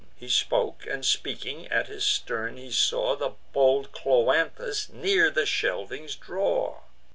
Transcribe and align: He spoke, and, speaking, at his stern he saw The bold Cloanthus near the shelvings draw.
He 0.15 0.29
spoke, 0.29 0.87
and, 0.87 1.05
speaking, 1.05 1.67
at 1.67 1.85
his 1.85 2.03
stern 2.03 2.57
he 2.57 2.71
saw 2.71 3.15
The 3.15 3.33
bold 3.53 3.91
Cloanthus 3.91 4.89
near 4.89 5.29
the 5.29 5.45
shelvings 5.45 6.15
draw. 6.15 6.79